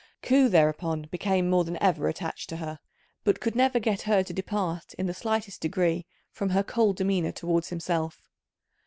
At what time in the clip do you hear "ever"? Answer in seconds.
1.79-2.07